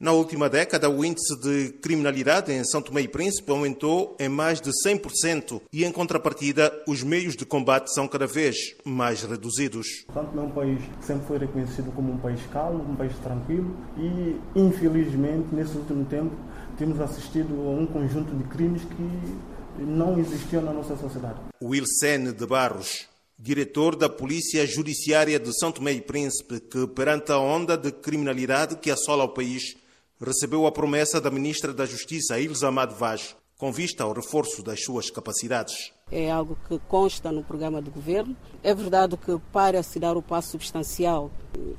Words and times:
Na 0.00 0.12
última 0.12 0.48
década, 0.48 0.88
o 0.88 1.04
índice 1.04 1.36
de 1.40 1.72
criminalidade 1.82 2.52
em 2.52 2.62
São 2.62 2.80
Tomé 2.80 3.00
e 3.00 3.08
Príncipe 3.08 3.50
aumentou 3.50 4.16
em 4.20 4.28
mais 4.28 4.60
de 4.60 4.70
100% 4.70 5.60
e, 5.72 5.84
em 5.84 5.90
contrapartida, 5.90 6.72
os 6.86 7.02
meios 7.02 7.34
de 7.34 7.44
combate 7.44 7.92
são 7.92 8.06
cada 8.06 8.24
vez 8.24 8.76
mais 8.84 9.24
reduzidos. 9.24 10.04
São 10.14 10.24
Tomé 10.24 10.42
é 10.42 10.44
um 10.44 10.50
país 10.52 10.80
que 11.00 11.04
sempre 11.04 11.26
foi 11.26 11.38
reconhecido 11.38 11.90
como 11.90 12.12
um 12.12 12.16
país 12.16 12.40
calmo, 12.52 12.88
um 12.88 12.94
país 12.94 13.12
tranquilo 13.18 13.76
e, 13.96 14.36
infelizmente, 14.54 15.52
nesse 15.52 15.76
último 15.76 16.04
tempo, 16.04 16.36
temos 16.78 17.00
assistido 17.00 17.52
a 17.54 17.70
um 17.70 17.84
conjunto 17.84 18.32
de 18.36 18.44
crimes 18.44 18.82
que 18.84 19.82
não 19.82 20.16
existiam 20.20 20.62
na 20.62 20.72
nossa 20.72 20.96
sociedade. 20.96 21.40
Wilson 21.60 22.34
de 22.38 22.46
Barros, 22.46 23.08
diretor 23.36 23.96
da 23.96 24.08
Polícia 24.08 24.64
Judiciária 24.64 25.40
de 25.40 25.52
São 25.58 25.72
Tomé 25.72 25.90
e 25.90 26.00
Príncipe, 26.00 26.60
que, 26.60 26.86
perante 26.86 27.32
a 27.32 27.38
onda 27.40 27.76
de 27.76 27.90
criminalidade 27.90 28.76
que 28.76 28.92
assola 28.92 29.24
o 29.24 29.30
país, 29.30 29.76
recebeu 30.20 30.66
a 30.66 30.72
promessa 30.72 31.20
da 31.20 31.30
Ministra 31.30 31.72
da 31.72 31.86
Justiça, 31.86 32.40
Ilza 32.40 32.68
Amado 32.68 32.94
Vaz, 32.94 33.36
com 33.56 33.72
vista 33.72 34.04
ao 34.04 34.12
reforço 34.12 34.62
das 34.62 34.82
suas 34.82 35.10
capacidades. 35.10 35.92
É 36.10 36.30
algo 36.30 36.56
que 36.68 36.78
consta 36.88 37.30
no 37.30 37.42
programa 37.42 37.82
do 37.82 37.90
governo. 37.90 38.36
É 38.62 38.74
verdade 38.74 39.16
que, 39.16 39.38
para 39.52 39.82
se 39.82 39.98
dar 39.98 40.16
o 40.16 40.22
passo 40.22 40.52
substancial, 40.52 41.30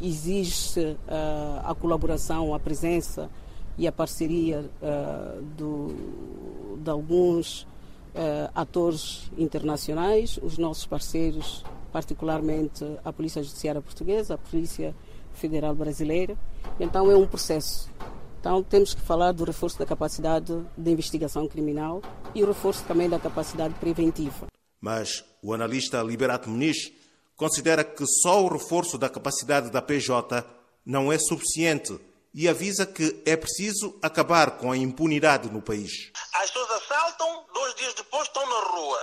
existe 0.02 0.80
uh, 0.80 0.98
a 1.64 1.74
colaboração, 1.74 2.54
a 2.54 2.60
presença 2.60 3.30
e 3.78 3.88
a 3.88 3.92
parceria 3.92 4.70
uh, 4.82 5.42
do, 5.42 6.78
de 6.78 6.90
alguns 6.90 7.62
uh, 7.62 8.52
atores 8.54 9.32
internacionais, 9.38 10.40
os 10.44 10.58
nossos 10.58 10.86
parceiros, 10.86 11.64
particularmente 11.92 12.86
a 13.04 13.12
Polícia 13.12 13.42
Judiciária 13.42 13.82
Portuguesa, 13.82 14.36
a 14.36 14.38
Polícia 14.38 14.94
Federal 15.34 15.74
Brasileira. 15.74 16.38
Então, 16.80 17.10
é 17.10 17.16
um 17.16 17.26
processo 17.26 17.90
então, 18.40 18.64
temos 18.64 18.94
que 18.94 19.02
falar 19.02 19.34
do 19.34 19.44
reforço 19.44 19.78
da 19.78 19.86
capacidade 19.86 20.66
de 20.78 20.92
investigação 20.92 21.46
criminal 21.46 22.02
e 22.34 22.42
o 22.42 22.48
reforço 22.48 22.86
também 22.86 23.10
da 23.10 23.20
capacidade 23.20 23.74
preventiva. 23.74 24.48
Mas 24.80 25.26
o 25.44 25.54
analista 25.54 26.02
Liberato 26.02 26.50
Muniz 26.50 26.90
considera 27.36 27.84
que 27.84 28.06
só 28.08 28.42
o 28.42 28.48
reforço 28.48 28.98
da 28.98 29.10
capacidade 29.10 29.70
da 29.70 29.82
PJ 29.82 30.46
não 30.86 31.12
é 31.12 31.20
suficiente 31.20 32.00
e 32.34 32.48
avisa 32.48 32.86
que 32.86 33.22
é 33.26 33.36
preciso 33.36 33.98
acabar 34.02 34.52
com 34.52 34.72
a 34.72 34.78
impunidade 34.78 35.50
no 35.50 35.62
país. 35.62 36.10
As 36.36 36.50
pessoas 36.50 36.82
assaltam, 36.82 37.44
dois 37.54 37.76
dias 37.76 37.94
depois 37.94 38.24
estão 38.24 38.48
na 38.48 38.70
rua. 38.70 39.00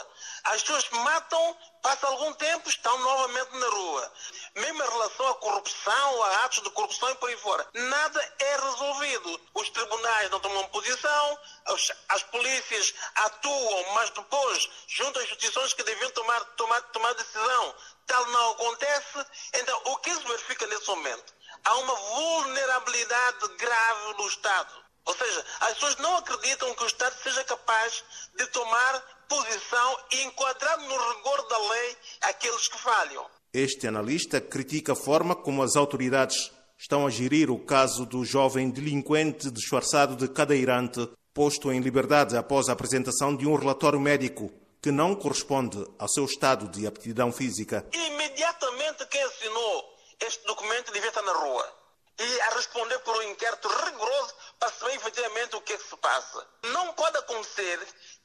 As 0.47 0.62
pessoas 0.62 0.89
matam, 0.91 1.58
passa 1.83 2.06
algum 2.06 2.33
tempo, 2.34 2.69
estão 2.69 2.97
novamente 2.98 3.56
na 3.56 3.66
rua. 3.66 4.12
Mesmo 4.55 4.83
em 4.83 4.89
relação 4.89 5.28
à 5.28 5.34
corrupção, 5.34 6.22
a 6.22 6.44
atos 6.44 6.62
de 6.62 6.70
corrupção 6.70 7.11
e 7.11 7.14
por 7.16 7.28
aí 7.28 7.36
fora, 7.39 7.69
nada 7.75 8.34
é 8.39 8.56
resolvido. 8.56 9.41
Os 9.55 9.69
tribunais 9.70 10.30
não 10.30 10.39
tomam 10.39 10.69
posição, 10.69 11.39
as, 11.67 11.92
as 12.11 12.22
polícias 12.24 12.94
atuam, 13.17 13.92
mas 13.94 14.11
depois 14.11 14.70
juntam 14.86 15.20
as 15.20 15.28
instituições 15.28 15.72
que 15.72 15.83
deviam 15.83 16.11
tomar, 16.11 16.41
tomar, 16.56 16.80
tomar 16.92 17.12
decisão. 17.14 17.74
Tal 18.06 18.24
não 18.27 18.52
acontece. 18.52 19.27
Então, 19.55 19.83
o 19.86 19.97
que 19.97 20.14
se 20.14 20.22
verifica 20.22 20.67
nesse 20.69 20.86
momento? 20.86 21.34
Há 21.64 21.74
uma 21.74 21.94
vulnerabilidade 21.94 23.48
grave 23.56 24.14
no 24.14 24.28
Estado. 24.28 24.86
Ou 25.06 25.17
seja, 25.17 25.47
as 25.61 25.74
pessoas 25.74 25.97
não 25.97 26.17
acreditam 26.17 26.74
que 26.74 26.84
o 26.84 26.86
Estado 26.86 27.17
seja 27.22 27.44
capaz 27.44 28.05
de 28.34 28.47
tomar 28.48 29.00
posição 29.28 29.76
e 30.12 30.22
enquadrar 30.25 30.78
no 30.78 31.14
rigor 31.14 31.48
da 31.48 31.58
lei 31.58 31.97
aqueles 32.22 32.69
que 32.69 32.78
falham. 32.78 33.27
Este 33.52 33.86
analista 33.86 34.41
critica 34.41 34.92
a 34.92 34.97
forma 34.97 35.34
como 35.34 35.62
as 35.62 35.77
autoridades 35.77 36.50
estão 36.78 37.06
a 37.06 37.11
gerir 37.11 37.50
o 37.50 37.58
caso 37.58 38.05
do 38.05 38.24
jovem 38.24 38.70
delinquente 38.70 39.50
disfarçado 39.50 40.14
de 40.14 40.28
cadeirante 40.28 41.08
posto 41.33 41.72
em 41.72 41.80
liberdade 41.80 42.36
após 42.36 42.69
a 42.69 42.72
apresentação 42.72 43.34
de 43.34 43.47
um 43.47 43.56
relatório 43.56 44.00
médico 44.00 44.52
que 44.83 44.91
não 44.91 45.14
corresponde 45.14 45.84
ao 45.98 46.08
seu 46.08 46.24
estado 46.24 46.69
de 46.69 46.86
aptidão 46.86 47.33
física. 47.33 47.86
Imediatamente 47.92 49.06
quem 49.06 49.23
assinou 49.23 49.96
este 50.20 50.46
documento 50.46 50.92
devia 50.92 51.08
estar 51.08 51.23
na 51.23 51.33
rua 51.33 51.77
e 52.18 52.40
a 52.40 52.55
responder 52.55 52.98
por 53.01 53.17
um 53.17 53.23
inquérito 53.23 53.68
rigoroso 53.68 54.35
para 54.58 54.70
saber 54.70 54.95
efetivamente 54.95 55.56
o 55.56 55.61
que, 55.61 55.74
é 55.74 55.77
que 55.77 55.89
se 55.89 55.96
passa. 55.96 56.46
Não 56.73 56.92
pode 56.95 57.18
acontecer 57.18 57.79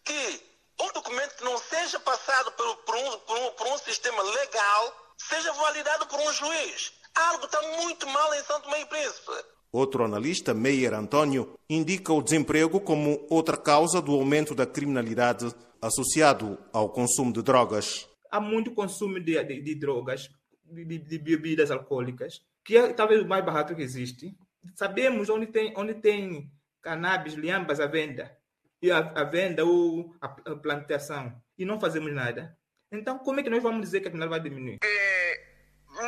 que 0.03 0.50
um 0.81 0.93
documento 0.93 1.35
que 1.35 1.43
não 1.43 1.57
seja 1.57 1.99
passado 1.99 2.51
por, 2.53 2.75
por, 2.77 2.95
um, 2.95 3.19
por, 3.19 3.37
um, 3.37 3.51
por 3.51 3.67
um 3.67 3.77
sistema 3.77 4.21
legal 4.23 5.13
seja 5.17 5.53
validado 5.53 6.07
por 6.07 6.19
um 6.19 6.33
juiz. 6.33 6.93
Algo 7.13 7.45
está 7.45 7.61
muito 7.77 8.07
mal 8.07 8.33
em 8.33 8.43
Santo 8.43 8.69
Meio 8.69 8.87
Príncipe. 8.87 9.31
Outro 9.71 10.03
analista, 10.03 10.53
Meyer 10.53 10.93
Antônio, 10.93 11.57
indica 11.69 12.11
o 12.11 12.21
desemprego 12.21 12.81
como 12.81 13.25
outra 13.29 13.55
causa 13.55 14.01
do 14.01 14.13
aumento 14.13 14.55
da 14.55 14.65
criminalidade 14.65 15.53
associado 15.81 16.57
ao 16.73 16.89
consumo 16.89 17.31
de 17.31 17.41
drogas. 17.41 18.07
Há 18.29 18.39
muito 18.39 18.71
consumo 18.71 19.19
de, 19.19 19.41
de, 19.43 19.61
de 19.61 19.75
drogas, 19.75 20.29
de, 20.65 20.97
de, 20.97 21.17
bebidas 21.17 21.71
alcoólicas, 21.71 22.41
que 22.65 22.77
é 22.77 22.93
talvez 22.93 23.21
o 23.21 23.27
mais 23.27 23.45
barato 23.45 23.75
que 23.75 23.81
existe. 23.81 24.35
Sabemos 24.75 25.29
onde 25.29 25.47
tem, 25.47 25.73
onde 25.77 25.95
tem 25.95 26.51
cannabis, 26.81 27.33
liambas 27.33 27.79
à 27.79 27.87
venda, 27.87 28.35
e 28.81 28.91
a, 28.91 28.97
a 28.97 29.23
venda 29.23 29.63
ou 29.63 30.15
a, 30.21 30.25
a, 30.25 30.55
plantação, 30.55 31.41
e 31.57 31.65
não 31.65 31.79
fazemos 31.79 32.11
nada. 32.13 32.57
Então, 32.91 33.19
como 33.19 33.39
é 33.39 33.43
que 33.43 33.49
nós 33.49 33.61
vamos 33.61 33.81
dizer 33.81 34.01
que 34.01 34.07
a 34.07 34.11
criminalidade 34.11 34.41
vai 34.41 34.49
diminuir? 34.49 34.79
É, 34.83 35.51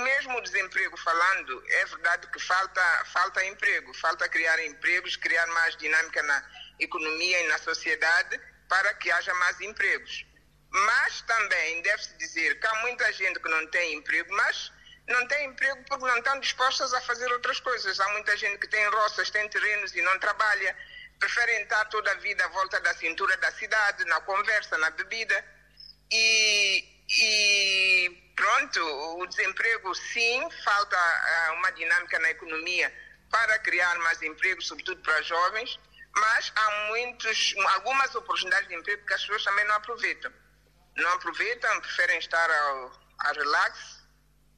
mesmo 0.03 0.37
o 0.37 0.41
desemprego 0.41 0.97
falando, 0.97 1.63
é 1.67 1.85
verdade 1.85 2.27
que 2.27 2.39
falta, 2.39 3.05
falta 3.05 3.45
emprego, 3.45 3.93
falta 3.93 4.27
criar 4.27 4.63
empregos, 4.65 5.15
criar 5.15 5.45
mais 5.47 5.75
dinâmica 5.77 6.23
na 6.23 6.43
economia 6.79 7.43
e 7.43 7.47
na 7.47 7.57
sociedade 7.57 8.39
para 8.67 8.93
que 8.95 9.11
haja 9.11 9.33
mais 9.35 9.59
empregos. 9.61 10.25
Mas 10.69 11.21
também 11.21 11.81
deve-se 11.83 12.17
dizer 12.17 12.59
que 12.59 12.65
há 12.65 12.75
muita 12.81 13.11
gente 13.13 13.39
que 13.39 13.49
não 13.49 13.67
tem 13.67 13.95
emprego, 13.95 14.33
mas 14.35 14.71
não 15.07 15.27
tem 15.27 15.47
emprego 15.47 15.83
porque 15.87 16.05
não 16.05 16.17
estão 16.17 16.39
dispostas 16.39 16.93
a 16.93 17.01
fazer 17.01 17.31
outras 17.31 17.59
coisas. 17.59 17.99
Há 17.99 18.09
muita 18.09 18.35
gente 18.37 18.57
que 18.57 18.67
tem 18.67 18.83
roças, 18.89 19.29
tem 19.29 19.47
terrenos 19.49 19.93
e 19.95 20.01
não 20.01 20.17
trabalha, 20.17 20.75
preferem 21.19 21.63
estar 21.63 21.85
toda 21.85 22.11
a 22.11 22.15
vida 22.15 22.45
à 22.45 22.47
volta 22.49 22.79
da 22.81 22.93
cintura 22.95 23.35
da 23.37 23.51
cidade, 23.51 24.05
na 24.05 24.21
conversa, 24.21 24.77
na 24.77 24.89
bebida. 24.91 25.45
E, 26.11 26.83
e 27.19 28.33
pronto, 28.35 28.79
o 29.19 29.25
desemprego 29.27 29.93
sim, 29.95 30.47
falta 30.63 30.97
uh, 30.97 31.53
uma 31.53 31.71
dinâmica 31.71 32.19
na 32.19 32.29
economia 32.31 32.93
para 33.31 33.57
criar 33.59 33.97
mais 33.99 34.21
empregos, 34.21 34.67
sobretudo 34.67 35.01
para 35.01 35.21
jovens, 35.23 35.79
mas 36.15 36.51
há 36.55 36.87
muitos, 36.89 37.55
algumas 37.73 38.13
oportunidades 38.13 38.67
de 38.67 38.75
emprego 38.75 39.05
que 39.05 39.13
as 39.13 39.21
pessoas 39.21 39.43
também 39.43 39.65
não 39.65 39.75
aproveitam. 39.75 40.31
Não 40.95 41.13
aproveitam, 41.13 41.81
preferem 41.81 42.19
estar 42.19 42.51
ao, 42.51 42.91
ao 43.19 43.33
relax, 43.33 44.03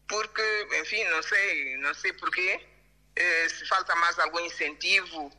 porque, 0.10 0.68
enfim, 0.82 1.04
não 1.06 1.24
sei, 1.24 1.78
não 1.78 1.94
sei 1.94 2.12
porquê, 2.14 2.68
eh, 3.16 3.50
se 3.50 3.66
falta 3.68 3.96
mais 3.96 4.20
algum 4.20 4.40
incentivo 4.42 5.32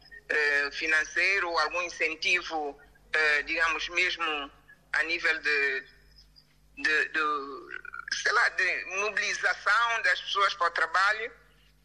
financeiro 0.73 1.49
ou 1.49 1.59
algum 1.59 1.83
incentivo, 1.83 2.79
eh, 3.13 3.43
digamos, 3.43 3.89
mesmo 3.91 4.51
a 4.93 5.03
nível 5.05 5.39
de, 5.41 5.85
de, 6.79 7.09
de, 7.09 7.21
sei 8.23 8.33
lá, 8.33 8.49
de 8.51 8.85
mobilização 9.01 10.03
das 10.03 10.21
pessoas 10.23 10.55
para 10.55 10.67
o 10.67 10.71
trabalho, 10.71 11.33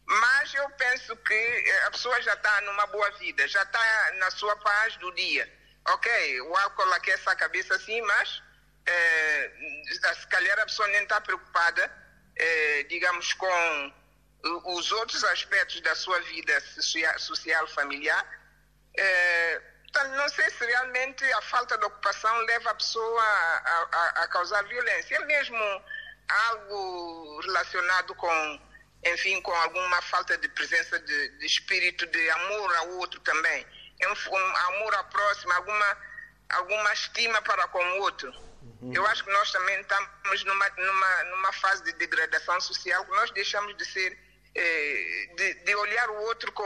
mas 0.05 0.53
eu 0.53 0.69
penso 0.71 1.15
que 1.17 1.73
a 1.85 1.91
pessoa 1.91 2.21
já 2.21 2.33
está 2.33 2.61
numa 2.61 2.87
boa 2.87 3.11
vida, 3.11 3.47
já 3.47 3.63
está 3.63 4.11
na 4.17 4.31
sua 4.31 4.55
paz 4.57 4.95
do 4.97 5.11
dia. 5.13 5.51
Ok, 5.87 6.41
o 6.41 6.55
álcool 6.57 6.93
aquece 6.93 7.27
a 7.27 7.35
cabeça 7.35 7.75
assim, 7.75 8.01
mas 8.01 8.43
se 10.19 10.27
calhar 10.27 10.59
a 10.59 10.65
pessoa 10.65 10.87
nem 10.89 11.03
está 11.03 11.21
preocupada 11.21 12.01
eh, 12.35 12.83
digamos, 12.89 13.33
com 13.33 13.93
os 14.43 14.91
outros 14.91 15.23
aspectos 15.25 15.81
da 15.81 15.95
sua 15.95 16.19
vida 16.21 16.59
social, 17.17 17.67
familiar. 17.67 18.25
Eh, 18.97 19.61
não 20.15 20.29
sei 20.29 20.49
se 20.49 20.65
realmente 20.65 21.23
a 21.33 21.41
falta 21.41 21.77
de 21.77 21.85
ocupação 21.85 22.35
leva 22.45 22.71
a 22.71 22.75
pessoa 22.75 23.23
a, 23.23 23.87
a, 23.91 24.07
a 24.23 24.27
causar 24.27 24.63
violência. 24.63 25.15
É 25.15 25.25
mesmo 25.25 25.57
algo 26.31 27.41
relacionado 27.41 28.15
com, 28.15 28.61
enfim, 29.05 29.41
com 29.41 29.51
alguma 29.51 30.01
falta 30.03 30.37
de 30.37 30.47
presença 30.49 30.99
de, 30.99 31.29
de 31.37 31.45
espírito 31.45 32.05
de 32.07 32.29
amor 32.29 32.75
ao 32.77 32.89
outro 32.97 33.19
também. 33.21 33.65
É 33.99 34.07
um, 34.07 34.13
um 34.13 34.57
amor 34.57 34.95
ao 34.95 35.03
próximo, 35.05 35.51
alguma, 35.53 35.97
alguma 36.49 36.93
estima 36.93 37.41
para 37.41 37.67
com 37.67 37.83
o 37.83 37.99
outro. 37.99 38.31
Uhum. 38.81 38.93
Eu 38.93 39.05
acho 39.07 39.23
que 39.23 39.31
nós 39.31 39.51
também 39.51 39.79
estamos 39.81 40.43
numa, 40.43 40.69
numa, 40.69 41.23
numa 41.25 41.53
fase 41.53 41.83
de 41.83 41.93
degradação 41.93 42.59
social 42.61 43.05
que 43.05 43.11
nós 43.11 43.31
deixamos 43.31 43.75
de 43.77 43.85
ser, 43.85 44.17
eh, 44.53 45.29
de, 45.35 45.53
de, 45.63 45.75
olhar 45.75 46.09
o 46.09 46.21
outro 46.23 46.51
com 46.51 46.63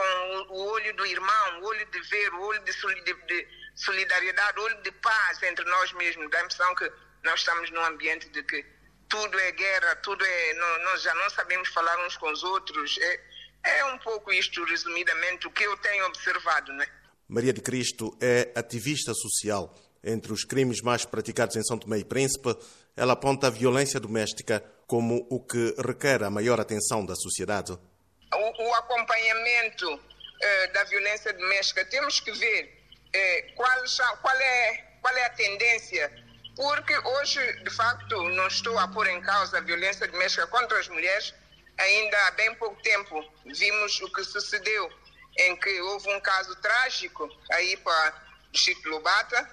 o, 0.50 0.66
olho 0.72 0.96
do 0.96 1.06
irmão, 1.06 1.62
o 1.62 1.66
olho 1.66 1.86
de 1.86 2.02
ver, 2.02 2.34
o 2.34 2.42
olho 2.42 2.64
de, 2.64 2.74
de 2.74 3.48
solidariedade, 3.76 4.60
o 4.60 4.64
olho 4.64 4.82
de 4.82 4.92
paz 4.92 5.42
entre 5.44 5.64
nós 5.66 5.92
mesmos. 5.94 6.30
Dá 6.32 6.40
a 6.40 6.44
impressão 6.44 6.74
que 6.76 6.92
nós 7.24 7.40
estamos 7.40 7.70
num 7.72 7.86
ambiente 7.86 8.28
de 8.30 8.42
que 8.44 8.66
tudo 9.08 9.40
é 9.40 9.52
guerra, 9.52 9.96
tudo 9.98 10.26
é. 10.26 10.54
Não, 10.56 10.84
nós 10.86 11.02
já 11.04 11.14
não 11.14 11.30
sabemos 11.30 11.70
falar 11.70 12.04
uns 12.06 12.18
com 12.18 12.32
os 12.32 12.44
outros. 12.44 12.98
É, 12.98 13.20
É 13.64 13.86
um 13.86 13.98
pouco 14.00 14.32
isto, 14.34 14.64
resumidamente, 14.64 15.48
o 15.48 15.52
que 15.52 15.64
eu 15.64 15.78
tenho 15.78 16.06
observado, 16.06 16.74
né? 16.74 16.88
Maria 17.28 17.54
de 17.54 17.62
Cristo 17.62 18.16
é 18.22 18.52
ativista 18.56 19.14
social. 19.14 19.74
Entre 20.04 20.32
os 20.32 20.44
crimes 20.44 20.82
mais 20.82 21.04
praticados 21.06 21.56
em 21.56 21.64
São 21.64 21.78
Tomé 21.78 21.98
e 21.98 22.06
Príncipe, 22.06 22.56
ela 22.96 23.14
aponta 23.14 23.48
a 23.48 23.50
violência 23.50 24.00
doméstica 24.00 24.64
como 24.88 25.26
o 25.30 25.40
que 25.40 25.76
requer 25.80 26.24
a 26.24 26.30
maior 26.30 26.60
atenção 26.60 27.06
da 27.06 27.16
sociedade. 27.16 27.72
O, 27.72 28.64
o 28.64 28.74
acompanhamento 28.76 30.00
eh, 30.42 30.68
da 30.68 30.84
violência 30.84 31.34
doméstica, 31.34 31.86
temos 31.86 32.20
que 32.20 32.32
ver 32.32 32.84
eh, 33.14 33.54
qual, 33.56 33.84
qual, 34.22 34.36
é, 34.36 34.84
qual 35.02 35.18
é 35.18 35.26
a 35.26 35.30
tendência, 35.30 36.12
porque 36.56 36.98
hoje, 36.98 37.64
de 37.64 37.70
facto, 37.70 38.22
não 38.30 38.48
estou 38.48 38.78
a 38.78 38.88
pôr 38.88 39.08
em 39.08 39.22
causa 39.22 39.58
a 39.58 39.62
violência 39.62 40.08
doméstica 40.08 40.48
contra 40.48 40.80
as 40.80 40.88
mulheres. 40.88 41.34
Ainda 41.78 42.18
há 42.28 42.32
bem 42.32 42.54
pouco 42.56 42.82
tempo 42.82 43.24
vimos 43.46 44.00
o 44.02 44.12
que 44.12 44.24
sucedeu, 44.24 44.90
em 45.38 45.56
que 45.58 45.82
houve 45.82 46.10
um 46.14 46.20
caso 46.22 46.56
trágico 46.58 47.30
aí 47.52 47.76
para 47.78 48.14
Chico 48.54 48.88
Lobata, 48.88 49.50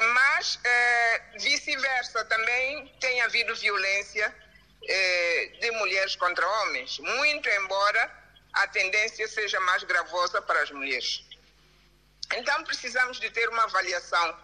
mas 0.00 0.58
eh, 0.64 1.22
vice-versa 1.38 2.24
também 2.24 2.88
tem 3.00 3.20
havido 3.22 3.54
violência 3.56 4.34
eh, 4.86 5.52
de 5.60 5.70
mulheres 5.72 6.16
contra 6.16 6.46
homens, 6.46 6.98
muito 6.98 7.48
embora 7.48 8.24
a 8.52 8.66
tendência 8.68 9.26
seja 9.28 9.58
mais 9.60 9.82
gravosa 9.84 10.40
para 10.42 10.62
as 10.62 10.70
mulheres. 10.70 11.22
Então, 12.34 12.64
precisamos 12.64 13.20
de 13.20 13.30
ter 13.30 13.48
uma 13.48 13.64
avaliação, 13.64 14.38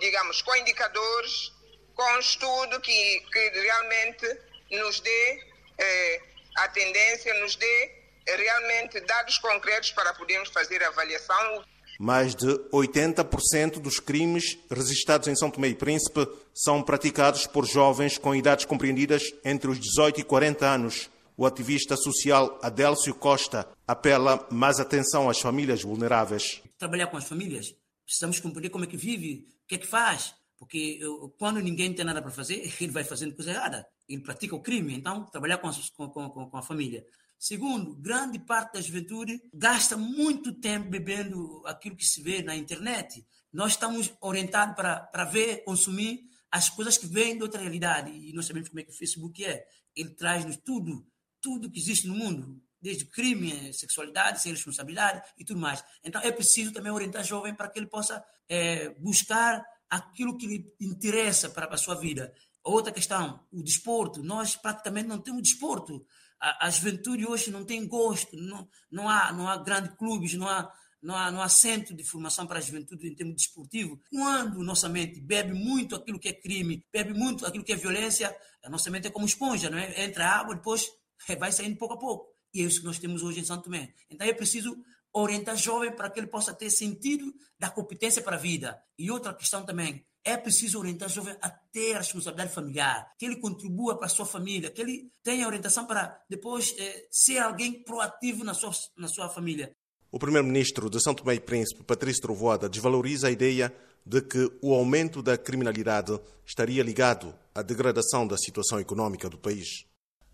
digamos, 0.00 0.42
com 0.42 0.54
indicadores, 0.56 1.52
com 1.94 2.04
um 2.14 2.18
estudo 2.18 2.80
que, 2.80 3.20
que 3.32 3.50
realmente 3.50 4.38
nos 4.70 5.00
dê 5.00 5.54
eh, 5.78 6.22
a 6.56 6.68
tendência, 6.68 7.32
nos 7.34 7.56
dê 7.56 8.04
realmente 8.26 9.00
dados 9.00 9.38
concretos 9.38 9.90
para 9.92 10.12
podermos 10.14 10.48
fazer 10.50 10.82
a 10.82 10.88
avaliação. 10.88 11.64
Mais 11.98 12.34
de 12.34 12.46
80% 12.72 13.78
dos 13.80 14.00
crimes 14.00 14.58
registrados 14.70 15.28
em 15.28 15.36
São 15.36 15.50
Tomé 15.50 15.68
e 15.68 15.74
Príncipe 15.74 16.26
são 16.52 16.82
praticados 16.82 17.46
por 17.46 17.66
jovens 17.66 18.18
com 18.18 18.34
idades 18.34 18.64
compreendidas 18.64 19.32
entre 19.44 19.70
os 19.70 19.78
18 19.78 20.20
e 20.20 20.24
40 20.24 20.66
anos. 20.66 21.10
O 21.36 21.46
ativista 21.46 21.96
social 21.96 22.58
Adélcio 22.62 23.14
Costa 23.14 23.68
apela 23.86 24.46
mais 24.50 24.78
atenção 24.78 25.28
às 25.28 25.40
famílias 25.40 25.82
vulneráveis. 25.82 26.62
Trabalhar 26.78 27.08
com 27.08 27.16
as 27.16 27.24
famílias, 27.24 27.74
precisamos 28.04 28.38
compreender 28.38 28.70
como 28.70 28.84
é 28.84 28.86
que 28.86 28.96
vive, 28.96 29.46
o 29.64 29.66
que 29.66 29.74
é 29.74 29.78
que 29.78 29.86
faz, 29.86 30.34
porque 30.58 31.00
quando 31.36 31.60
ninguém 31.60 31.92
tem 31.92 32.04
nada 32.04 32.22
para 32.22 32.30
fazer, 32.30 32.72
ele 32.80 32.92
vai 32.92 33.04
fazendo 33.04 33.34
coisa 33.34 33.50
errada, 33.50 33.86
ele 34.08 34.22
pratica 34.22 34.54
o 34.54 34.62
crime, 34.62 34.94
então 34.94 35.24
trabalhar 35.26 35.58
com, 35.58 35.70
com, 35.96 36.30
com, 36.30 36.50
com 36.50 36.56
a 36.56 36.62
família. 36.62 37.04
Segundo, 37.38 37.94
grande 37.96 38.38
parte 38.38 38.74
da 38.74 38.80
juventude 38.80 39.40
gasta 39.52 39.96
muito 39.96 40.52
tempo 40.52 40.88
bebendo 40.88 41.62
aquilo 41.66 41.96
que 41.96 42.06
se 42.06 42.22
vê 42.22 42.42
na 42.42 42.56
internet. 42.56 43.26
Nós 43.52 43.72
estamos 43.72 44.12
orientados 44.20 44.74
para, 44.74 45.00
para 45.00 45.24
ver, 45.24 45.64
consumir 45.64 46.28
as 46.50 46.70
coisas 46.70 46.96
que 46.96 47.06
vêm 47.06 47.36
de 47.36 47.42
outra 47.42 47.60
realidade. 47.60 48.10
E 48.10 48.32
nós 48.32 48.46
sabemos 48.46 48.68
como 48.68 48.80
é 48.80 48.84
que 48.84 48.90
o 48.90 48.96
Facebook 48.96 49.44
é. 49.44 49.66
Ele 49.94 50.10
traz-nos 50.10 50.56
tudo 50.56 51.06
tudo 51.44 51.70
que 51.70 51.78
existe 51.78 52.06
no 52.06 52.14
mundo, 52.14 52.58
desde 52.80 53.04
crime, 53.04 53.70
sexualidade, 53.74 54.40
sem 54.40 54.50
responsabilidade 54.50 55.22
e 55.36 55.44
tudo 55.44 55.60
mais. 55.60 55.84
Então 56.02 56.22
é 56.22 56.32
preciso 56.32 56.72
também 56.72 56.90
orientar 56.90 57.20
o 57.20 57.24
jovem 57.24 57.54
para 57.54 57.68
que 57.68 57.78
ele 57.78 57.86
possa 57.86 58.24
é, 58.48 58.88
buscar 58.94 59.62
aquilo 59.90 60.38
que 60.38 60.46
lhe 60.46 60.74
interessa 60.80 61.50
para 61.50 61.66
a 61.66 61.76
sua 61.76 61.96
vida. 61.96 62.32
Outra 62.62 62.90
questão, 62.90 63.46
o 63.52 63.62
desporto. 63.62 64.22
Nós 64.22 64.56
praticamente 64.56 65.06
não 65.06 65.18
temos 65.18 65.42
desporto. 65.42 66.06
A, 66.44 66.66
a 66.66 66.70
juventude 66.70 67.26
hoje 67.26 67.50
não 67.50 67.64
tem 67.64 67.86
gosto, 67.86 68.36
não, 68.36 68.68
não, 68.90 69.08
há, 69.08 69.32
não 69.32 69.48
há 69.48 69.56
grandes 69.56 69.96
clubes, 69.96 70.34
não 70.34 70.46
há, 70.46 70.70
não 71.02 71.16
há, 71.16 71.30
não 71.30 71.40
há 71.40 71.48
centro 71.48 71.96
de 71.96 72.04
formação 72.04 72.46
para 72.46 72.58
a 72.58 72.62
juventude 72.62 73.08
em 73.08 73.14
termos 73.14 73.36
desportivo. 73.36 73.98
Quando 74.10 74.62
nossa 74.62 74.88
mente 74.88 75.20
bebe 75.20 75.54
muito 75.54 75.96
aquilo 75.96 76.18
que 76.18 76.28
é 76.28 76.32
crime, 76.32 76.84
bebe 76.92 77.14
muito 77.14 77.46
aquilo 77.46 77.64
que 77.64 77.72
é 77.72 77.76
violência, 77.76 78.36
a 78.62 78.68
nossa 78.68 78.90
mente 78.90 79.06
é 79.06 79.10
como 79.10 79.24
esponja, 79.24 79.70
não 79.70 79.78
é? 79.78 80.04
Entra 80.04 80.28
água, 80.28 80.54
depois 80.54 80.86
vai 81.38 81.50
saindo 81.50 81.78
pouco 81.78 81.94
a 81.94 81.98
pouco. 81.98 82.34
E 82.52 82.60
é 82.60 82.64
isso 82.64 82.80
que 82.80 82.86
nós 82.86 82.98
temos 82.98 83.22
hoje 83.22 83.40
em 83.40 83.44
Santo 83.44 83.64
Tomé. 83.64 83.94
Então 84.10 84.26
é 84.26 84.32
preciso 84.32 84.76
orientar 85.12 85.56
jovem 85.56 85.94
para 85.94 86.10
que 86.10 86.20
ele 86.20 86.26
possa 86.26 86.52
ter 86.52 86.70
sentido 86.70 87.32
da 87.58 87.70
competência 87.70 88.20
para 88.20 88.36
a 88.36 88.38
vida. 88.38 88.82
E 88.98 89.10
outra 89.10 89.32
questão 89.32 89.64
também, 89.64 90.04
é 90.24 90.36
preciso 90.36 90.78
orientar 90.78 91.08
jovem 91.08 91.36
a 91.42 91.50
ter 91.50 91.94
a 91.94 91.98
responsabilidade 91.98 92.54
familiar, 92.54 93.12
que 93.18 93.26
ele 93.26 93.36
contribua 93.36 93.96
para 93.96 94.06
a 94.06 94.08
sua 94.08 94.24
família, 94.24 94.70
que 94.70 94.80
ele 94.80 95.10
tenha 95.22 95.46
orientação 95.46 95.86
para 95.86 96.18
depois 96.28 96.74
é, 96.78 97.06
ser 97.10 97.38
alguém 97.38 97.82
proativo 97.82 98.42
na 98.42 98.54
sua, 98.54 98.72
na 98.96 99.06
sua 99.06 99.28
família. 99.28 99.74
O 100.10 100.18
primeiro-ministro 100.18 100.88
de 100.88 101.02
São 101.02 101.14
Tomé 101.14 101.34
e 101.34 101.40
Príncipe, 101.40 101.82
Patrício 101.82 102.22
Trovoada, 102.22 102.68
desvaloriza 102.68 103.28
a 103.28 103.30
ideia 103.30 103.74
de 104.06 104.22
que 104.22 104.50
o 104.62 104.72
aumento 104.72 105.22
da 105.22 105.36
criminalidade 105.36 106.18
estaria 106.44 106.82
ligado 106.82 107.34
à 107.54 107.62
degradação 107.62 108.26
da 108.26 108.36
situação 108.36 108.78
econômica 108.80 109.28
do 109.28 109.38
país. 109.38 109.86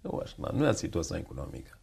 Eu 0.04 0.20
acho 0.20 0.36
que 0.36 0.42
não, 0.42 0.52
não 0.52 0.66
é 0.66 0.70
a 0.70 0.74
situação 0.74 1.18
econômica. 1.18 1.78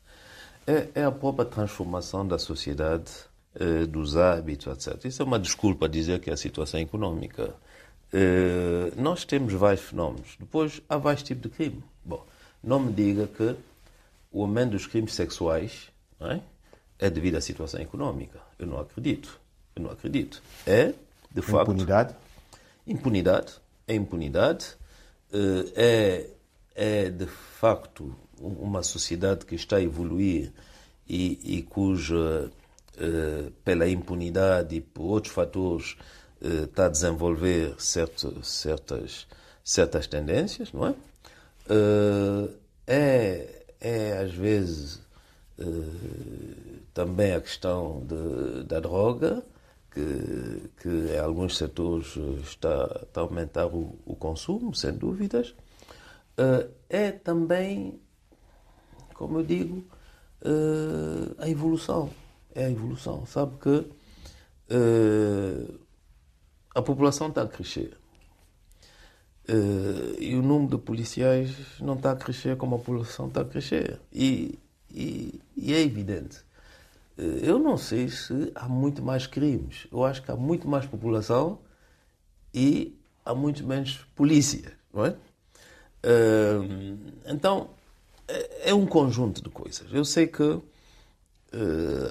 É, 0.66 0.90
é 0.96 1.04
a 1.04 1.12
própria 1.12 1.46
transformação 1.46 2.28
da 2.28 2.38
sociedade, 2.38 3.12
eh, 3.56 3.86
dos 3.88 4.16
hábitos, 4.16 4.68
etc. 4.88 5.06
Isso 5.06 5.22
é 5.22 5.26
uma 5.26 5.40
desculpa 5.40 5.90
dizer 5.90 6.20
que 6.20 6.30
é 6.30 6.34
a 6.34 6.38
situação 6.38 6.80
econômica. 6.80 7.56
Eh, 8.14 8.92
nós 8.96 9.26
temos 9.26 9.54
vários 9.54 9.82
fenómenos. 9.82 10.36
Depois, 10.40 10.82
há 10.88 10.98
vários 10.98 11.24
tipos 11.24 11.44
de 11.44 11.50
crime. 11.50 11.84
Bom, 12.04 12.26
não 12.64 12.80
me 12.80 12.94
diga 12.94 13.28
que 13.28 13.56
o 14.32 14.42
aumento 14.42 14.72
dos 14.72 14.88
crimes 14.88 15.14
sexuais 15.14 15.90
é? 16.22 16.40
é, 17.00 17.10
devido 17.10 17.36
à 17.36 17.42
situação 17.42 17.80
econômica. 17.82 18.40
Eu 18.58 18.68
não 18.68 18.80
acredito. 18.80 19.40
Eu 19.76 19.84
não 19.84 19.92
acredito. 19.92 20.42
É, 20.66 20.94
de 21.32 21.42
facto. 21.42 21.72
Impunidade? 21.72 22.16
Impunidade. 22.86 23.54
É 23.88 23.96
impunidade. 23.96 24.76
Eh, 25.32 25.72
é, 25.76 26.30
é 26.76 27.10
de 27.10 27.26
facto 27.26 28.16
uma 28.40 28.84
sociedade 28.84 29.46
que 29.46 29.56
está 29.56 29.78
a 29.78 29.82
evoluir 29.82 30.52
e, 31.08 31.58
e 31.58 31.64
cuja, 31.64 32.52
eh, 32.98 33.52
pela 33.64 33.88
impunidade 33.88 34.76
e 34.76 34.82
por 34.82 35.04
outros 35.04 35.34
fatores, 35.34 35.98
está 36.42 36.86
a 36.86 36.90
desenvolver 36.90 37.76
certo, 37.80 38.44
certas, 38.44 39.28
certas 39.64 40.08
tendências, 40.08 40.72
não 40.72 40.88
é? 40.88 40.96
Eh, 41.70 42.50
é, 42.88 43.66
é 43.80 44.18
às 44.20 44.34
vezes 44.34 45.06
também 46.94 47.34
a 47.34 47.42
questão 47.42 48.04
de, 48.06 48.64
da 48.66 48.80
droga, 48.80 49.44
que, 49.92 50.70
que 50.80 50.90
em 51.16 51.18
alguns 51.18 51.58
setores 51.58 52.16
está, 52.44 53.02
está 53.02 53.22
a 53.22 53.24
aumentar 53.24 53.66
o, 53.66 53.98
o 54.06 54.16
consumo, 54.16 54.76
sem 54.76 54.94
dúvidas. 54.94 55.56
É 56.88 57.12
também, 57.12 58.00
como 59.16 59.40
eu 59.40 59.44
digo, 59.44 59.84
a 61.40 61.50
evolução. 61.50 62.12
É 62.54 62.66
a 62.66 62.72
evolução. 62.72 63.26
Sabe 63.26 63.58
que 63.58 63.86
a 66.78 66.82
população 66.84 67.30
está 67.30 67.42
a 67.42 67.48
crescer. 67.48 67.98
e 70.20 70.36
o 70.36 70.44
número 70.44 70.78
de 70.78 70.84
policiais 70.84 71.52
não 71.80 71.96
está 71.96 72.12
a 72.12 72.16
crescer 72.16 72.56
como 72.56 72.76
a 72.76 72.78
população 72.78 73.30
está 73.30 73.42
a 73.42 73.46
crescer. 73.46 74.00
E, 74.14 74.60
e, 74.92 75.42
e 75.56 75.74
é 75.74 75.82
evidente. 75.82 76.38
Eu 77.18 77.58
não 77.58 77.78
sei 77.78 78.10
se 78.10 78.52
há 78.54 78.70
muito 78.70 79.02
mais 79.02 79.26
crimes. 79.26 79.88
Eu 79.92 80.04
acho 80.04 80.22
que 80.22 80.30
há 80.30 80.36
muito 80.36 80.68
mais 80.68 80.86
população 80.86 81.58
e 82.54 82.96
há 83.26 83.34
muito 83.34 83.66
menos 83.66 84.06
polícia, 84.16 84.72
não 84.94 85.06
é? 85.06 85.16
então, 87.26 87.72
é, 88.28 88.70
é 88.70 88.74
um 88.74 88.86
conjunto 88.86 89.42
de 89.42 89.50
coisas. 89.50 89.92
Eu 89.92 90.06
sei 90.06 90.28
que 90.28 90.62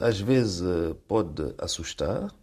às 0.01 0.19
vezes 0.21 0.61
pode 1.07 1.55
assustar, 1.57 2.35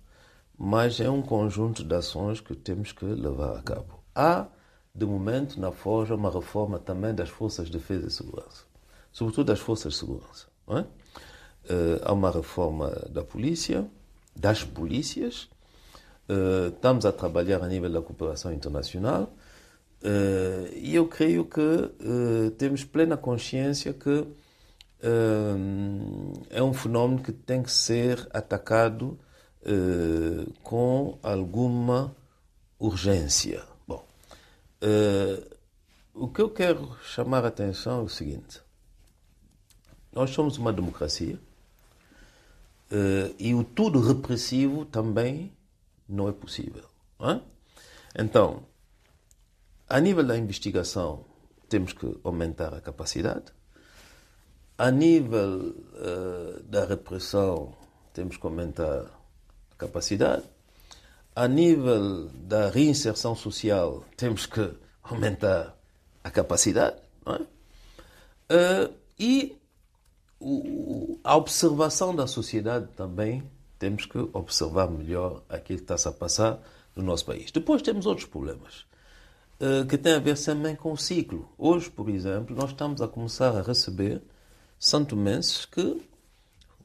mas 0.58 1.00
é 1.00 1.10
um 1.10 1.22
conjunto 1.22 1.84
de 1.84 1.96
ações 1.96 2.40
que 2.40 2.56
temos 2.56 2.92
que 2.92 3.06
levar 3.06 3.58
a 3.58 3.62
cabo. 3.62 4.04
Há, 4.16 4.48
de 4.94 5.06
momento, 5.06 5.60
na 5.60 5.72
Forja, 5.72 6.16
uma 6.16 6.32
reforma 6.32 6.80
também 6.80 7.14
das 7.14 7.30
Forças 7.30 7.68
de 7.68 7.74
Defesa 7.74 8.08
e 8.08 8.12
Segurança, 8.12 8.64
sobretudo 9.12 9.48
das 9.48 9.60
Forças 9.60 9.94
de 9.94 10.00
Segurança. 10.00 10.48
É? 10.70 10.80
Ah, 10.80 10.86
há 12.06 12.14
uma 12.14 12.32
reforma 12.32 12.90
da 13.10 13.24
polícia, 13.24 13.88
das 14.36 14.64
polícias, 14.64 15.50
ah, 16.30 16.70
estamos 16.74 17.06
a 17.06 17.12
trabalhar 17.12 17.62
a 17.64 17.68
nível 17.68 17.92
da 17.92 18.02
cooperação 18.02 18.54
internacional 18.54 19.34
Uh, 20.04 20.68
e 20.76 20.94
eu 20.94 21.08
creio 21.08 21.46
que 21.46 21.62
temos 22.58 22.84
plena 22.84 23.16
consciência 23.16 23.94
que 23.94 24.28
é 26.50 26.62
um 26.62 26.74
fenómeno 26.74 27.22
que 27.22 27.32
tem 27.32 27.64
que 27.64 27.72
ser 27.72 28.28
atacado 28.32 29.18
com 30.62 31.18
alguma 31.24 32.16
urgência. 32.80 33.64
Bom, 33.88 34.06
o 36.14 36.28
que 36.28 36.42
eu 36.42 36.50
quero 36.50 36.96
chamar 37.04 37.44
a 37.44 37.48
atenção 37.48 38.02
é 38.02 38.04
o 38.04 38.10
seguinte: 38.10 38.62
nós 40.12 40.30
somos 40.30 40.58
uma 40.58 40.72
democracia 40.72 41.40
uh, 42.92 43.36
e 43.40 43.54
o 43.56 43.64
tudo 43.64 44.00
repressivo 44.00 44.86
também 44.86 45.52
não 46.08 46.30
é 46.30 46.32
possível. 46.32 46.86
É? 47.20 47.40
Então, 48.22 48.64
a 49.90 50.00
nível 50.00 50.24
da 50.24 50.38
investigação, 50.38 51.26
temos 51.68 51.94
que 51.94 52.20
aumentar 52.24 52.74
a 52.74 52.82
capacidade. 52.82 53.46
A 54.78 54.92
nível 54.92 55.70
uh, 55.70 56.64
da 56.64 56.86
repressão, 56.86 57.76
temos 58.14 58.38
que 58.38 58.46
aumentar 58.46 59.06
capacidade. 59.84 60.44
A 61.36 61.48
nível 61.48 62.30
da 62.30 62.70
reinserção 62.70 63.36
social, 63.36 64.04
temos 64.16 64.46
que 64.46 64.72
aumentar 65.04 65.76
a 66.24 66.30
capacidade. 66.30 66.96
É? 67.26 68.86
Uh, 68.86 68.94
e 69.20 69.58
a 71.24 71.36
observação 71.36 72.16
da 72.16 72.28
sociedade 72.28 72.88
também, 72.96 73.44
temos 73.80 74.06
que 74.06 74.18
observar 74.34 74.90
melhor 74.90 75.44
aquilo 75.50 75.80
que 75.80 75.84
está-se 75.84 76.08
a 76.08 76.12
passar 76.12 76.62
no 76.96 77.04
nosso 77.04 77.26
país. 77.26 77.52
Depois 77.52 77.82
temos 77.82 78.06
outros 78.06 78.28
problemas 78.28 78.86
uh, 79.60 79.86
que 79.88 79.98
têm 79.98 80.14
a 80.14 80.20
ver 80.20 80.38
também 80.38 80.76
com 80.76 80.92
o 80.92 80.98
ciclo. 80.98 81.50
Hoje, 81.58 81.90
por 81.90 82.10
exemplo, 82.10 82.56
nós 82.56 82.70
estamos 82.70 83.02
a 83.02 83.08
começar 83.08 83.58
a 83.58 83.62
receber 83.62 84.22
santomenses 84.78 85.66
que 85.66 86.02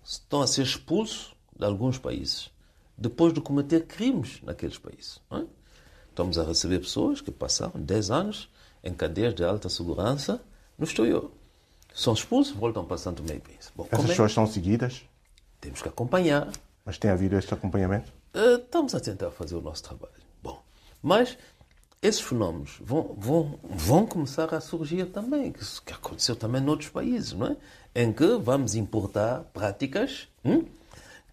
estão 0.02 0.40
a 0.40 0.46
ser 0.46 0.62
expulsos 0.62 1.34
de 1.56 1.64
alguns 1.64 1.98
países 1.98 2.50
depois 2.98 3.32
de 3.32 3.40
cometer 3.40 3.86
crimes 3.86 4.40
naqueles 4.42 4.76
países. 4.76 5.20
É? 5.30 5.44
Estamos 6.10 6.36
a 6.36 6.42
receber 6.42 6.80
pessoas 6.80 7.20
que 7.20 7.30
passaram 7.30 7.80
10 7.80 8.10
anos 8.10 8.50
em 8.82 8.92
cadeias 8.92 9.34
de 9.34 9.44
alta 9.44 9.68
segurança 9.68 10.40
no 10.76 10.84
exterior. 10.84 11.30
São 11.94 12.12
expulsos, 12.12 12.54
voltam 12.54 12.84
para 12.84 12.98
Santo 12.98 13.22
Meio 13.22 13.40
Príncipe. 13.40 13.72
Bom, 13.76 13.86
Essas 13.90 14.06
pessoas 14.06 14.32
é? 14.32 14.34
são 14.34 14.46
seguidas? 14.46 15.02
Temos 15.60 15.80
que 15.80 15.88
acompanhar. 15.88 16.50
Mas 16.84 16.98
tem 16.98 17.10
havido 17.10 17.36
este 17.36 17.54
acompanhamento? 17.54 18.12
Uh, 18.34 18.56
estamos 18.56 18.94
a 18.94 19.00
tentar 19.00 19.30
fazer 19.30 19.54
o 19.54 19.60
nosso 19.60 19.82
trabalho. 19.82 20.12
Bom, 20.42 20.60
mas 21.02 21.38
esses 22.02 22.20
fenómenos 22.20 22.78
vão, 22.80 23.14
vão, 23.16 23.58
vão 23.62 24.06
começar 24.06 24.52
a 24.54 24.60
surgir 24.60 25.06
também, 25.06 25.52
que, 25.52 25.64
que 25.84 25.92
aconteceu 25.92 26.36
também 26.36 26.60
noutros 26.60 26.90
países, 26.90 27.32
não 27.32 27.46
é? 27.46 27.56
Em 27.94 28.12
que 28.12 28.36
vamos 28.36 28.74
importar 28.74 29.42
práticas 29.52 30.28
hum, 30.44 30.64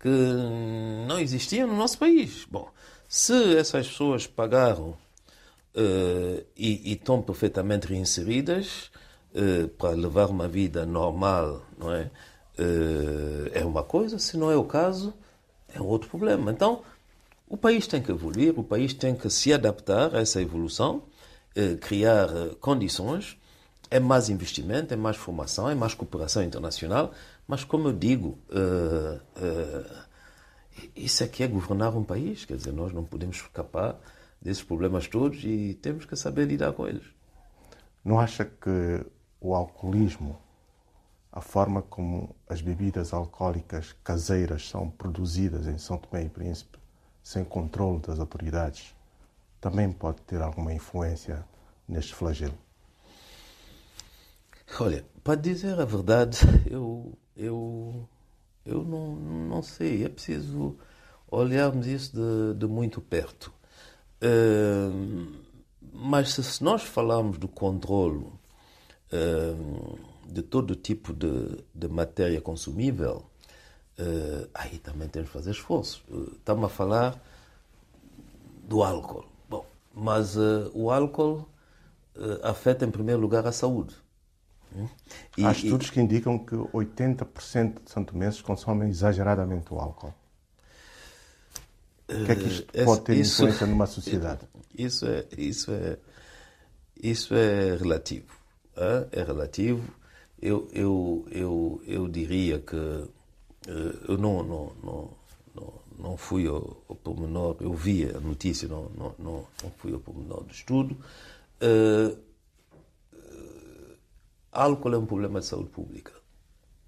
que 0.05 1.07
não 1.07 1.19
existiam 1.19 1.67
no 1.67 1.75
nosso 1.75 1.97
país. 1.97 2.45
Bom, 2.47 2.69
se 3.07 3.57
essas 3.57 3.87
pessoas 3.87 4.27
pagaram 4.27 4.89
uh, 4.89 6.45
e, 6.55 6.91
e, 6.91 6.93
estão 6.93 7.23
perfeitamente 7.23 7.87
reinseridas 7.87 8.91
uh, 9.33 9.67
para 9.69 9.95
levar 9.95 10.29
uma 10.29 10.47
vida 10.47 10.85
normal, 10.85 11.65
não 11.75 11.91
é? 11.91 12.11
Uh, 12.59 13.49
é 13.51 13.65
uma 13.65 13.81
coisa, 13.81 14.19
se 14.19 14.37
não 14.37 14.51
é 14.51 14.55
o 14.55 14.63
caso, 14.63 15.11
é 15.73 15.81
um 15.81 15.87
outro 15.87 16.07
problema. 16.07 16.51
Então, 16.51 16.83
o 17.49 17.57
país 17.57 17.87
tem 17.87 17.99
que 17.99 18.11
evoluir, 18.11 18.53
o 18.59 18.63
país 18.63 18.93
tem 18.93 19.15
que 19.15 19.27
se 19.27 19.51
adaptar 19.51 20.15
a 20.15 20.19
essa 20.19 20.39
evolução, 20.39 21.01
eh, 21.55 21.75
criar 21.75 22.29
eh, 22.29 22.55
condições. 22.61 23.37
É 23.89 23.99
mais 23.99 24.29
investimento, 24.29 24.93
é 24.93 24.97
mais 24.97 25.15
formação, 25.15 25.69
é 25.69 25.75
mais 25.75 25.93
cooperação 25.93 26.43
internacional. 26.43 27.11
Mas, 27.47 27.63
como 27.63 27.89
eu 27.89 27.93
digo, 27.93 28.39
uh, 28.49 29.21
uh, 29.39 30.05
isso 30.95 31.23
aqui 31.23 31.43
é 31.43 31.47
governar 31.47 31.95
um 31.95 32.03
país. 32.03 32.45
Quer 32.45 32.57
dizer, 32.57 32.73
nós 32.73 32.91
não 32.91 33.03
podemos 33.03 33.37
escapar 33.37 33.99
desses 34.41 34.63
problemas 34.63 35.07
todos 35.07 35.43
e 35.43 35.73
temos 35.81 36.05
que 36.05 36.15
saber 36.15 36.47
lidar 36.47 36.73
com 36.73 36.87
eles. 36.87 37.05
Não 38.03 38.19
acha 38.19 38.45
que 38.45 39.05
o 39.39 39.55
alcoolismo, 39.55 40.39
a 41.31 41.41
forma 41.41 41.81
como 41.81 42.35
as 42.47 42.61
bebidas 42.61 43.13
alcoólicas 43.13 43.95
caseiras 44.03 44.67
são 44.67 44.89
produzidas 44.89 45.67
em 45.67 45.77
São 45.77 45.97
Tomé 45.97 46.23
e 46.23 46.29
Príncipe, 46.29 46.77
sem 47.23 47.43
controle 47.43 47.99
das 47.99 48.19
autoridades, 48.19 48.95
também 49.59 49.91
pode 49.91 50.21
ter 50.21 50.41
alguma 50.41 50.73
influência 50.73 51.43
neste 51.87 52.13
flagelo? 52.13 52.57
Olha, 54.79 55.05
para 55.23 55.35
dizer 55.35 55.79
a 55.79 55.85
verdade, 55.85 56.39
eu, 56.69 57.17
eu, 57.35 58.07
eu 58.65 58.83
não, 58.83 59.15
não 59.15 59.61
sei. 59.61 60.03
É 60.03 60.09
preciso 60.09 60.77
olharmos 61.29 61.87
isso 61.87 62.15
de, 62.15 62.59
de 62.59 62.67
muito 62.67 63.01
perto. 63.01 63.51
Uh, 64.21 65.33
mas 65.93 66.33
se 66.33 66.63
nós 66.63 66.83
falarmos 66.83 67.37
do 67.37 67.47
controle 67.47 68.25
uh, 69.11 69.99
de 70.27 70.41
todo 70.41 70.75
tipo 70.75 71.13
de, 71.13 71.63
de 71.73 71.87
matéria 71.87 72.41
consumível, 72.41 73.25
Uh, 73.97 74.49
aí 74.53 74.77
também 74.77 75.07
temos 75.07 75.29
que 75.29 75.33
fazer 75.33 75.51
esforços. 75.51 76.03
Uh, 76.09 76.33
estamos 76.35 76.65
a 76.65 76.69
falar 76.69 77.21
do 78.63 78.83
álcool. 78.83 79.25
Bom, 79.49 79.65
mas 79.93 80.35
uh, 80.35 80.69
o 80.73 80.91
álcool 80.91 81.47
afeta 82.43 82.85
em 82.85 82.91
primeiro 82.91 83.19
lugar 83.19 83.45
a 83.45 83.51
saúde. 83.51 83.93
E, 85.37 85.45
Há 85.45 85.51
estudos 85.51 85.87
e... 85.87 85.91
que 85.91 85.99
indicam 86.01 86.37
que 86.37 86.55
80% 86.55 87.83
de 87.83 87.91
santomenses 87.91 88.41
consomem 88.41 88.89
exageradamente 88.89 89.73
o 89.73 89.79
álcool. 89.79 90.13
O 92.07 92.25
que 92.25 92.31
é 92.31 92.35
que 92.35 92.47
isto 92.47 92.85
pode 92.85 93.01
ter 93.01 93.17
isso, 93.17 93.43
influência 93.43 93.67
numa 93.67 93.87
sociedade? 93.87 94.41
Isso 94.77 95.05
é, 95.07 95.25
isso 95.37 95.71
é, 95.71 95.97
isso 97.01 97.33
é 97.33 97.75
relativo. 97.75 98.35
É 99.11 99.23
relativo. 99.23 99.83
Eu, 100.39 100.67
eu, 100.73 101.25
eu, 101.31 101.81
eu 101.87 102.07
diria 102.07 102.59
que 102.59 102.75
eh, 103.67 103.95
eu 104.07 104.17
não, 104.17 104.43
não, 104.43 104.71
não, 104.83 105.09
não, 105.55 105.73
não 105.97 106.17
fui 106.17 106.47
ao, 106.47 106.83
ao 106.87 106.95
pormenor, 106.95 107.57
eu 107.59 107.73
vi 107.73 108.05
a 108.05 108.19
notícia, 108.19 108.67
não, 108.67 108.89
não, 108.95 109.15
não, 109.17 109.47
não 109.63 109.71
fui 109.77 109.93
ao 109.93 109.99
pormenor 109.99 110.43
do 110.43 110.51
estudo. 110.51 110.95
Uh, 111.61 112.11
uh, 112.11 112.24
álcool 114.55 114.93
é 114.93 114.97
um 114.97 115.05
problema 115.05 115.39
de 115.39 115.45
saúde 115.45 115.69
pública. 115.69 116.11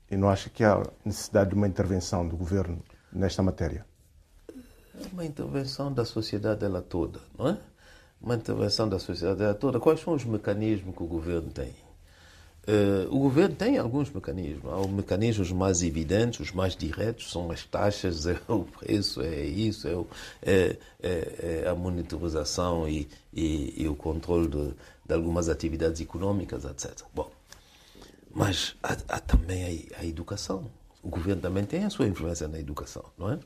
E 0.10 0.16
não 0.16 0.30
acha 0.30 0.50
que 0.50 0.64
há 0.64 0.82
necessidade 1.04 1.50
de 1.50 1.56
uma 1.56 1.68
intervenção 1.68 2.28
do 2.28 2.38
governo 2.38 2.82
nesta 3.12 3.44
matéria? 3.44 3.86
Uma 5.12 5.26
intervenção 5.26 5.94
da 5.94 6.06
sociedade 6.06 6.64
ela 6.64 6.82
toda, 6.82 7.20
não 7.38 7.50
é? 7.50 7.58
Uma 8.22 8.36
intervenção 8.36 8.88
da 8.90 8.98
sociedade 8.98 9.44
ela 9.44 9.54
toda. 9.54 9.80
Quais 9.80 10.00
são 10.00 10.14
os 10.14 10.26
mecanismos 10.26 10.96
que 10.96 11.04
o 11.04 11.08
governo 11.08 11.52
tem? 11.52 11.76
Uh, 12.68 13.08
o 13.16 13.20
governo 13.20 13.56
tem 13.56 13.78
alguns 13.78 14.12
mecanismos. 14.12 14.66
Há 14.66 14.78
os 14.82 14.90
mecanismos 14.90 15.54
mais 15.54 15.82
evidentes, 15.82 16.42
os 16.42 16.52
mais 16.52 16.76
diretos, 16.76 17.32
são 17.32 17.50
as 17.50 17.64
taxas, 17.64 18.26
é 18.28 18.38
o 18.50 18.66
preço, 18.66 19.22
é 19.22 19.46
isso, 19.46 19.88
é, 19.88 19.96
o, 19.96 20.06
é, 20.42 20.76
é, 21.02 21.64
é 21.64 21.70
a 21.70 21.74
monitorização 21.74 22.88
e, 22.88 23.08
e, 23.34 23.84
e 23.84 23.88
o 23.88 23.96
controle 23.96 24.50
de, 24.50 24.74
de, 25.06 25.14
algumas 25.14 25.48
atividades 25.48 26.02
econômicas, 26.02 26.66
etc. 26.66 27.04
Bom, 27.16 27.32
mas 28.34 28.76
há, 28.84 28.98
há 29.08 29.20
também 29.20 29.90
a, 29.96 30.02
a, 30.02 30.06
educação. 30.06 30.70
O 31.04 31.10
governo 31.10 31.42
também 31.42 31.64
tem 31.64 31.86
a 31.86 31.90
sua 31.90 32.08
influência 32.08 32.48
na 32.48 32.60
educação, 32.60 33.04
não 33.18 33.32
é? 33.32 33.40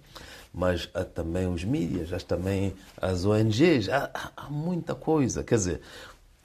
Mas 0.53 0.89
há 0.93 1.03
também 1.03 1.47
os 1.47 1.63
mídias, 1.63 2.11
há 2.11 2.19
também 2.19 2.73
as 2.97 3.25
ONGs, 3.25 3.89
há, 3.89 4.31
há, 4.35 4.49
muita 4.49 4.95
coisa. 4.95 5.43
Quer 5.43 5.55
dizer, 5.55 5.81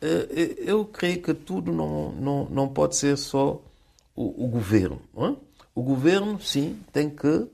eh, 0.01 0.29
eh, 0.31 0.55
eu 0.59 0.85
creio 0.85 1.23
que 1.23 1.35
tudo 1.35 1.73
não, 1.73 2.13
não, 2.13 2.45
não 2.51 2.69
pode 2.69 2.97
ser 2.97 3.17
só 3.17 3.61
o, 4.15 4.45
o 4.45 4.49
governo. 4.49 5.01
É? 5.17 5.35
O 5.75 5.83
governo, 5.83 6.41
sim, 6.41 6.81
tem 6.93 7.09
que 7.09 7.49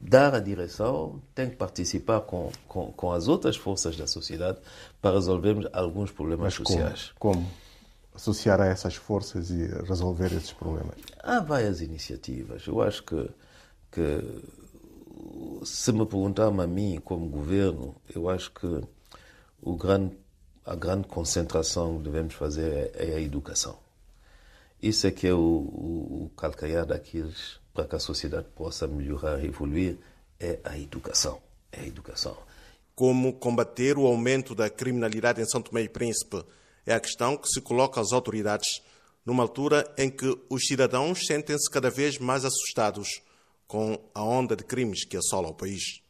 dar 0.00 0.34
a 0.34 0.40
direção, 0.40 1.20
tem 1.34 1.50
que 1.50 1.56
participar 1.56 2.20
com, 2.20 2.50
com, 2.68 2.92
com 2.92 3.12
as 3.12 3.28
outras 3.28 3.56
forças 3.56 3.96
da 3.96 4.06
sociedade 4.06 4.58
para 5.00 5.12
resolvermos 5.12 5.66
alguns 5.72 6.10
problemas 6.10 6.44
Mas 6.44 6.54
sociais. 6.54 7.12
Como? 7.18 7.34
como? 7.36 7.65
Associar 8.16 8.60
a 8.60 8.66
essas 8.66 8.96
forças 8.96 9.50
e 9.50 9.66
resolver 9.86 10.32
esses 10.32 10.52
problemas? 10.52 10.96
Há 11.22 11.40
várias 11.40 11.80
iniciativas. 11.80 12.66
Eu 12.66 12.82
acho 12.82 13.04
que, 13.04 13.30
que 13.92 14.42
se 15.64 15.92
me 15.92 16.06
perguntar 16.06 16.46
a 16.46 16.66
mim, 16.66 17.00
como 17.04 17.28
governo, 17.28 17.94
eu 18.14 18.28
acho 18.28 18.50
que 18.52 18.80
o 19.62 19.76
grande 19.76 20.16
a 20.64 20.74
grande 20.74 21.06
concentração 21.06 21.98
que 21.98 22.04
devemos 22.04 22.34
fazer 22.34 22.90
é, 22.96 23.12
é 23.12 23.14
a 23.14 23.20
educação. 23.20 23.78
Isso 24.82 25.06
é 25.06 25.12
que 25.12 25.28
é 25.28 25.32
o, 25.32 25.38
o, 25.38 26.24
o 26.24 26.30
calcanhar 26.36 26.84
daqueles 26.84 27.60
para 27.76 27.86
que 27.86 27.94
a 27.94 28.00
sociedade 28.00 28.46
possa 28.54 28.86
melhorar 28.88 29.38
e 29.44 29.46
evoluir, 29.46 29.98
é 30.40 30.58
a 30.64 30.78
educação. 30.78 31.40
É 31.70 31.82
a 31.82 31.86
educação. 31.86 32.36
Como 32.94 33.34
combater 33.34 33.98
o 33.98 34.06
aumento 34.06 34.54
da 34.54 34.70
criminalidade 34.70 35.40
em 35.40 35.44
São 35.44 35.60
Tomé 35.60 35.82
e 35.82 35.88
Príncipe 35.88 36.42
é 36.86 36.94
a 36.94 37.00
questão 37.00 37.36
que 37.36 37.48
se 37.48 37.60
coloca 37.60 38.00
às 38.00 38.12
autoridades 38.12 38.80
numa 39.24 39.42
altura 39.42 39.92
em 39.98 40.08
que 40.08 40.38
os 40.48 40.66
cidadãos 40.66 41.26
sentem-se 41.26 41.68
cada 41.68 41.90
vez 41.90 42.16
mais 42.18 42.44
assustados 42.44 43.20
com 43.66 43.98
a 44.14 44.22
onda 44.22 44.54
de 44.54 44.62
crimes 44.62 45.04
que 45.04 45.16
assola 45.16 45.48
o 45.48 45.54
país. 45.54 46.00